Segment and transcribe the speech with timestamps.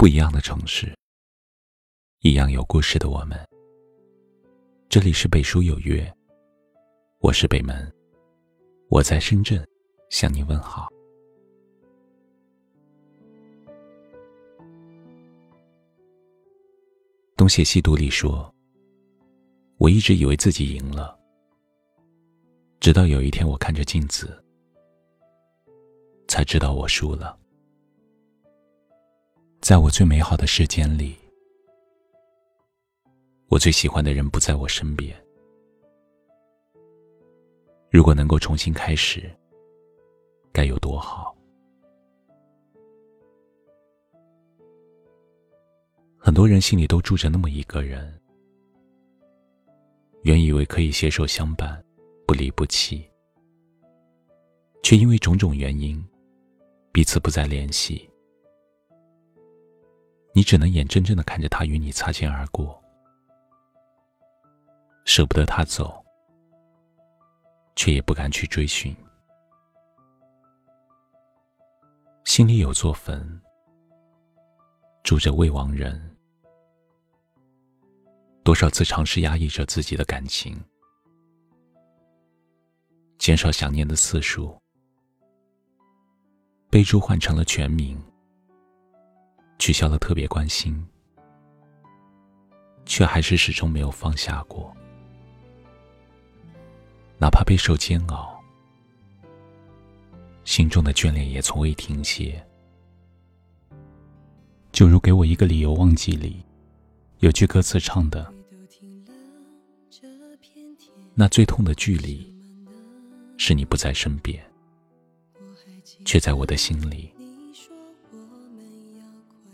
[0.00, 0.96] 不一样的城市，
[2.20, 3.38] 一样有故事的我们。
[4.88, 6.10] 这里是北书有约，
[7.18, 7.92] 我是北门，
[8.88, 9.62] 我在深圳
[10.08, 10.88] 向你问好。
[17.36, 18.50] 东邪西毒里说
[19.76, 21.14] ：“我一直以为自己赢了，
[22.80, 24.42] 直到有一天我看着镜子，
[26.26, 27.38] 才知道我输了。
[29.70, 31.16] 在我最美好的时间里，
[33.46, 35.16] 我最喜欢的人不在我身边。
[37.88, 39.30] 如果能够重新开始，
[40.50, 41.32] 该有多好！”
[46.18, 48.20] 很多人心里都住着那么一个人，
[50.22, 51.80] 原以为可以携手相伴，
[52.26, 53.08] 不离不弃，
[54.82, 56.04] 却因为种种原因，
[56.90, 58.09] 彼此不再联系。
[60.32, 62.80] 你只能眼睁睁的看着他与你擦肩而过，
[65.04, 66.04] 舍不得他走，
[67.74, 68.94] 却也不敢去追寻，
[72.24, 73.40] 心里有座坟，
[75.02, 76.16] 住着未亡人。
[78.42, 80.58] 多少次尝试压抑着自己的感情，
[83.18, 84.56] 减少想念的次数，
[86.70, 88.00] 备注换成了全名，
[89.60, 90.74] 取消了特别关心，
[92.86, 94.74] 却还是始终没有放下过。
[97.18, 98.42] 哪怕备受煎熬，
[100.44, 102.42] 心中的眷恋也从未停歇。
[104.72, 106.42] 就如《给我一个理由忘记》里。
[107.18, 108.32] 有句歌词唱的
[111.12, 112.26] ：“那最痛的距离，
[113.36, 114.42] 是你不在身边，
[116.06, 117.12] 却在我的心里。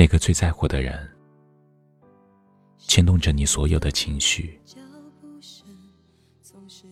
[0.00, 1.06] 那个最在乎的人，
[2.78, 4.58] 牵动着你所有的情绪，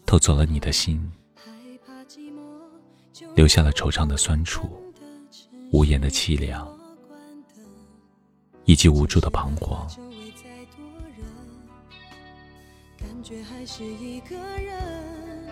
[0.05, 1.10] 偷走了你的心，
[3.34, 4.69] 留下了惆怅的酸楚，
[5.72, 6.69] 无言的凄凉，
[8.66, 9.88] 以及无助的彷徨。”
[13.25, 15.49] 却还是一个人。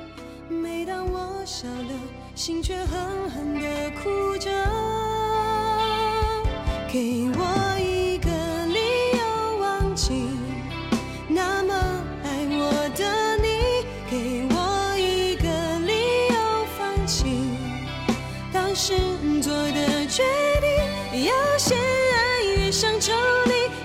[0.51, 2.01] 每当我笑了，
[2.35, 4.51] 心却狠狠地哭着。
[6.89, 7.29] 给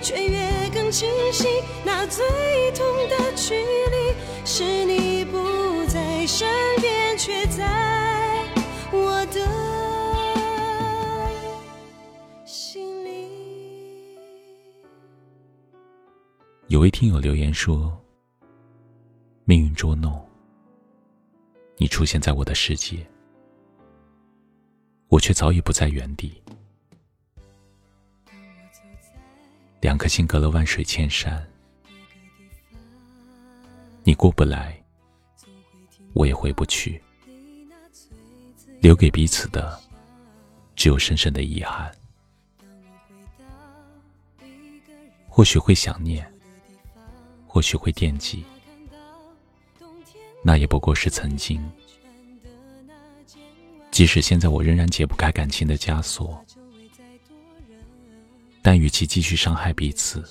[0.02, 1.48] 却越更清晰
[1.86, 2.26] 那最
[2.72, 4.14] 痛的距离。
[4.44, 6.48] 是你不在身
[6.82, 8.44] 边，却在
[8.92, 9.48] 我的
[12.46, 13.30] 心里。
[16.68, 17.96] 有位听友留言说
[19.46, 20.20] ：“命运捉弄，
[21.78, 23.06] 你出现在我的世界，
[25.08, 26.42] 我却早已不在原地。
[29.82, 31.46] 两颗心隔了万水千山。”
[34.04, 34.82] 你过不来，
[36.14, 37.02] 我也回不去。
[38.80, 39.80] 留给彼此的，
[40.76, 41.92] 只有深深的遗憾。
[45.28, 46.30] 或许会想念，
[47.46, 48.44] 或许会惦记，
[50.44, 51.64] 那也不过是曾经。
[53.92, 56.44] 即使现在我仍然解不开感情的枷锁，
[58.62, 60.24] 但与其继续伤害彼此，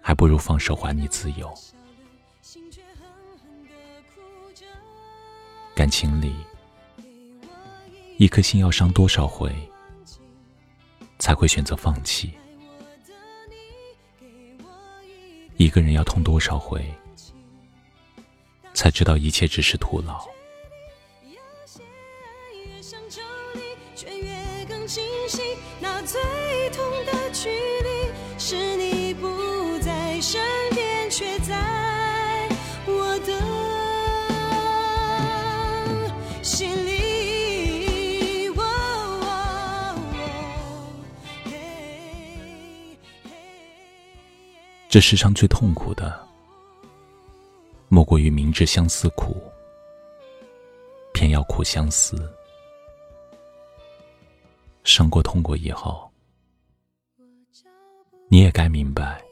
[0.00, 1.54] 还不如放手还你自由。
[5.74, 6.34] 感情里，
[8.16, 9.54] 一颗心要伤多少回，
[11.20, 12.32] 才会选择放弃？
[15.56, 16.84] 一个人要痛多少回，
[18.74, 20.26] 才知道一切只是徒劳？
[26.10, 26.18] 最
[26.70, 30.40] 痛的距离，是你不在身
[30.70, 31.54] 边，却在
[32.86, 33.38] 我的
[36.42, 36.96] 心里。
[44.88, 46.26] 这世上最痛苦的，
[47.88, 49.36] 莫过于明知相思苦，
[51.12, 52.16] 偏要苦相思。
[54.88, 56.10] 伤过、痛过以后，
[58.28, 59.22] 你也该明白，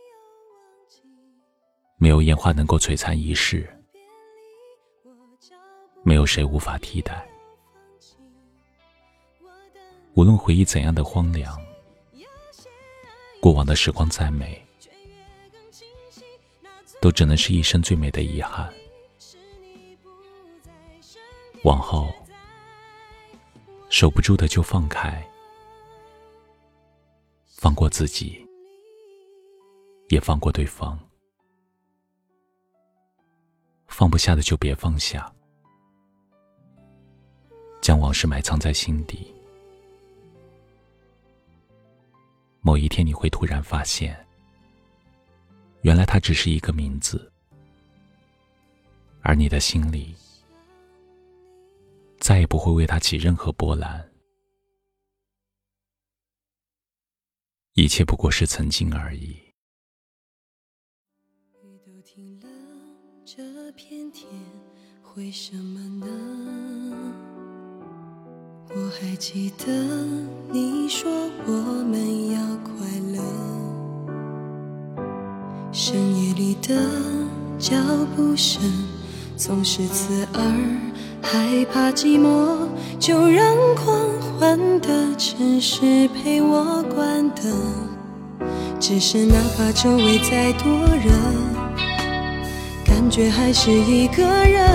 [1.96, 3.66] 没有烟花能够璀璨一世，
[6.02, 7.26] 没有谁无法替代。
[10.12, 11.58] 无论回忆怎样的荒凉，
[13.40, 14.62] 过往的时光再美，
[17.00, 18.70] 都只能是一生最美的遗憾。
[21.64, 22.12] 往后，
[23.88, 25.26] 守不住的就放开，
[27.66, 28.46] 放过自己，
[30.08, 30.96] 也放过对方。
[33.88, 35.34] 放不下的就别放下，
[37.82, 39.34] 将往事埋藏在心底。
[42.60, 44.16] 某一天，你会突然发现，
[45.80, 47.32] 原来它只是一个名字，
[49.22, 50.14] 而你的心里
[52.20, 54.08] 再也不会为它起任何波澜。
[57.78, 59.36] 一切不过是曾经而已。
[61.62, 62.48] 雨都停了
[63.22, 64.26] 这片天
[65.14, 66.06] 为什么呢？
[68.70, 69.66] 我还记得
[70.50, 71.10] 你说
[71.46, 71.52] 我
[71.84, 72.72] 们要快
[73.12, 73.22] 乐。
[75.70, 76.74] 深夜里的
[77.58, 77.76] 脚
[78.16, 78.62] 步声
[79.36, 80.42] 总是刺耳，
[81.20, 84.05] 害怕寂寞，就让狂
[84.38, 87.54] 换的城市陪我关灯。
[88.78, 91.12] 只是哪怕周围再多人。
[92.84, 94.68] 感觉还是一个人。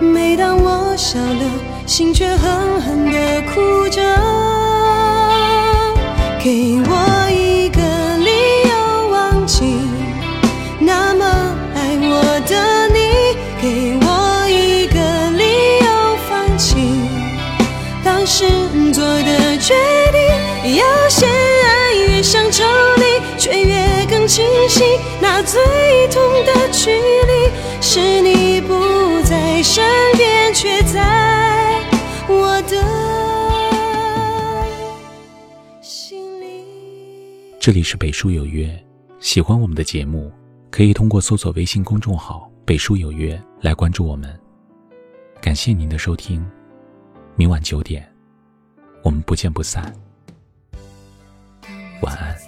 [0.00, 1.50] 每当我笑了，
[1.86, 4.00] 心却狠狠地哭着。
[6.42, 6.77] 给
[24.68, 24.86] 心。
[25.20, 25.60] 那最
[26.08, 27.50] 痛的距离，
[27.80, 29.84] 是你不在身
[30.16, 31.82] 边，却在
[32.28, 32.82] 我的
[35.82, 36.64] 心里。
[37.58, 38.68] 这里是北书有约，
[39.18, 40.30] 喜欢我们的节目，
[40.70, 44.38] 可以通过搜索微信公众号“北书有约”来关注我们。
[45.40, 46.44] 感谢您的收听，
[47.36, 48.06] 明晚九点，
[49.02, 49.92] 我们不见不散。
[52.02, 52.47] 晚安。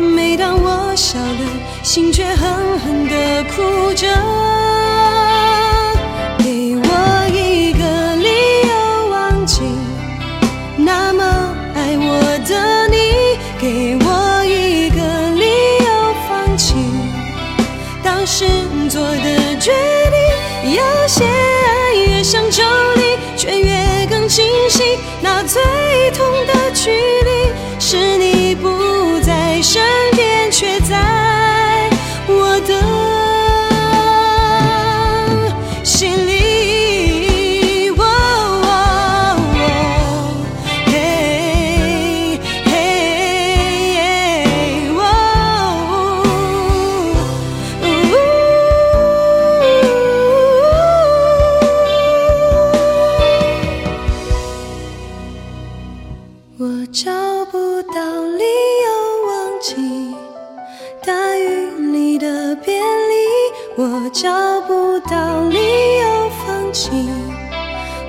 [0.00, 1.46] 每当我笑了，
[1.82, 4.06] 心却狠狠地哭着。
[6.38, 8.28] 给我一个理
[8.66, 9.60] 由忘记
[10.76, 11.22] 那么
[11.74, 12.96] 爱我的你，
[13.60, 15.44] 给我一个理
[15.84, 15.86] 由
[16.28, 16.74] 放弃
[18.02, 18.46] 当时
[18.88, 20.74] 做的决定。
[20.74, 22.62] 有些爱越想抽
[22.96, 24.98] 离，却越更清晰。
[25.20, 25.62] 那最
[26.12, 28.68] 痛的距离，是你不
[29.62, 30.09] 生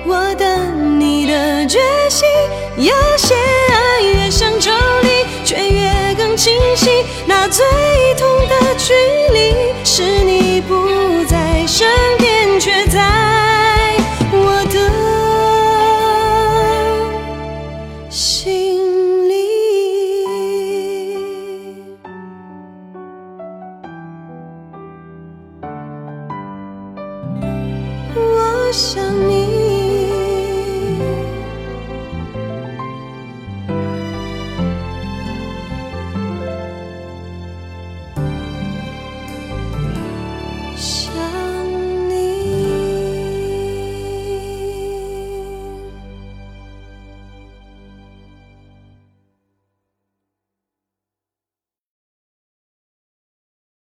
[0.04, 1.78] 我等你的决
[2.08, 2.28] 心。
[2.76, 4.70] 有些爱越想抽
[5.02, 7.04] 离，却越更清晰。
[7.26, 7.64] 那最
[8.16, 8.94] 痛的距
[9.32, 9.54] 离，
[9.84, 11.86] 是你不在身